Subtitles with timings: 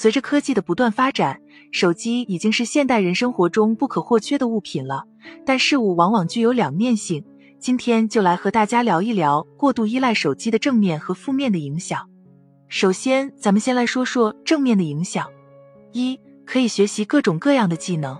[0.00, 1.40] 随着科技的不断发展，
[1.72, 5.02] 手机已经是现代人生活中不可或缺的物品了。
[5.44, 7.24] 但事物往往具有两面性，
[7.58, 12.08] 今天就来和大家聊一聊过度依赖手机的正面和负面的影响。
[12.68, 15.26] 首先，咱们先来说说正面的影响。
[15.90, 18.16] 一，可以学习各种各样的技能。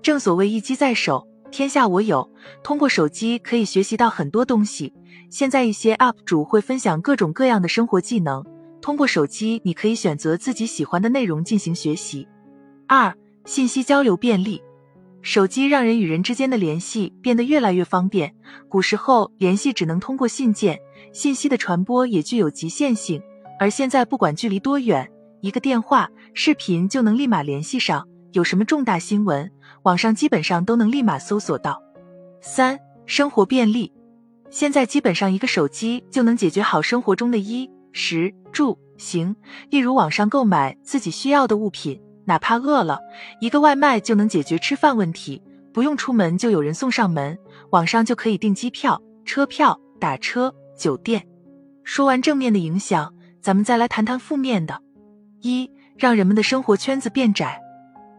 [0.00, 2.30] 正所谓一机在手，天下我有。
[2.62, 4.94] 通过手机可以学习到很多东西。
[5.28, 8.46] 现在一些 UP 主会分享各种各样的生活技能。
[8.80, 12.26] 通过手机，你可以选择自己喜欢的内容进行学习。
[12.86, 13.14] 二、
[13.44, 14.62] 信息交流便利，
[15.20, 18.34] 手机让人与人之间的联系变得越来越方便。
[18.68, 20.78] 古时候联系只能通过信件，
[21.12, 23.20] 信息的传播也具有极限性。
[23.60, 28.06] 而现在不管距离多远，一个电话、视频就能立马联系上。
[28.32, 29.50] 有什么重大新闻，
[29.82, 31.82] 网上基本上都能立马搜索到。
[32.40, 33.92] 三、生活便利，
[34.50, 37.68] 现在基本上一个手机就能解决好生活中的衣。
[37.90, 39.36] 食住行，
[39.70, 42.98] 例如网上购买自己需要的物品，哪怕饿了，
[43.40, 45.40] 一个外卖就能解决吃饭问题，
[45.72, 47.38] 不用出门就有人送上门，
[47.70, 51.24] 网上就可以订机票、车票、打车、酒店。
[51.84, 54.82] 说完正面的影响，咱们再来谈谈负面的。
[55.40, 57.60] 一，让人们的生活圈子变窄。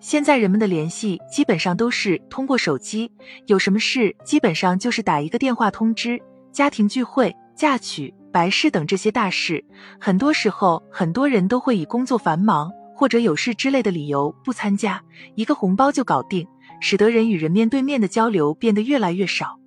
[0.00, 3.12] 现在人们的联系基本上都是通过手机，
[3.48, 6.18] 有什么事基本上就是打一个电话通知。
[6.50, 8.14] 家庭聚会、嫁娶。
[8.32, 9.62] 白事等这些大事，
[10.00, 15.02] 很多时候很多人都会以工作繁忙或者有事之类的理由不参加，
[15.34, 16.46] 一个红包就搞定，
[16.80, 19.58] 使得人与人面对面的交流变得越来越少。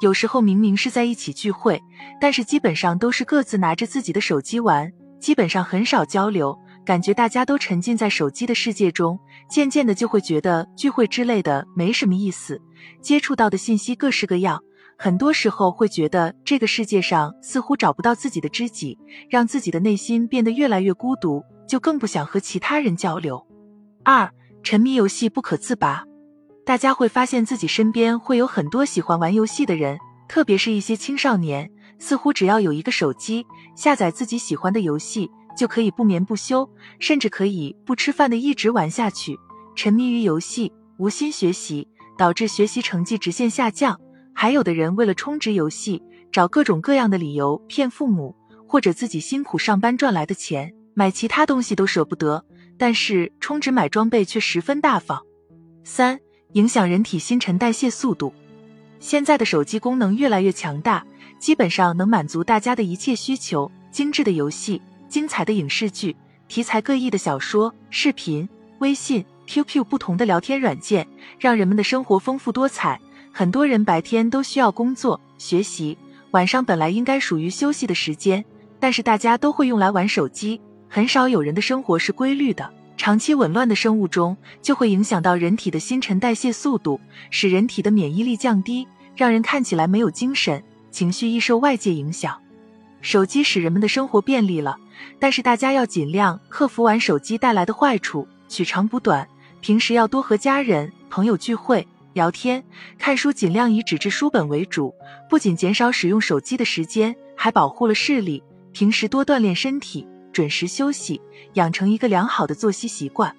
[0.00, 1.80] 有时候明明是在一起聚会，
[2.20, 12.60] 但是基本上都是各自拿着自己的手机玩，基本上很少交流，感觉大家都沉浸在手机的世界中，渐渐的就会觉得聚会之类的没什么意思，
[13.00, 14.60] 接触到的信息各式各样。
[15.04, 18.96] 很多时候会觉得这个世界上似乎找不到自己的知己，
[19.28, 23.44] 让自己的内心变得越来越孤独，就更不想和其他人交流。
[24.04, 24.30] 二，
[24.62, 26.04] 沉迷游戏不可自拔，
[26.64, 31.68] 大家会发现自己身边会有很多喜欢玩游戏的人，特别是一些青少年，
[31.98, 33.44] 似乎只要有一个手机，
[33.74, 35.28] 下载自己喜欢的游戏，
[35.58, 39.36] 就可以不眠不休，甚至可以不吃饭的一直玩下去。
[39.74, 43.98] 沉迷于游戏，无心学习，导致学习成绩直线下降。
[44.42, 48.34] 还有的人为了充值游戏，找各种各样的理由骗父母，
[48.66, 52.44] 或者自己辛苦上班赚来的钱，买其他东西都舍不得，
[52.76, 55.22] 但是充值买装备却十分大方。
[55.84, 56.18] 三、
[56.54, 58.34] 影响人体新陈代谢速度。
[58.98, 61.06] 现在的手机功能越来越强大，
[61.38, 63.70] 基本上能满足大家的一切需求。
[63.92, 66.16] 精致的游戏、精彩的影视剧、
[66.48, 68.48] 题材各异的小说、视频、
[68.80, 71.06] 微信、QQ 不同的聊天软件，
[71.38, 73.00] 让人们的生活丰富多彩。
[73.34, 75.96] 很多人白天都需要工作学习，
[76.32, 78.44] 晚上本来应该属于休息的时间，
[78.78, 82.70] 但是大家都会用来玩手机，很少有人的生活是规律的。
[82.98, 87.00] 长期紊乱的生物钟就会影响到人体的新陈代谢速度，
[87.30, 92.38] 使人体的免疫力降低，让人看起来没有精神，情绪易受外界影响。
[93.00, 94.76] 手机使人们的生活便利了，
[95.18, 99.26] 但是大家要尽量克服玩手机带来的坏处，取长补短，
[99.60, 101.84] 平时要多和家人朋友聚会。
[102.12, 102.62] 聊天、
[102.98, 104.94] 看书尽量以纸质书本为主，
[105.28, 108.42] 不仅减少使用手机的时间，还保护了视力。
[108.72, 111.20] 平时多锻炼身体，准时休息，
[111.54, 113.34] 养成一个良好的作息习惯。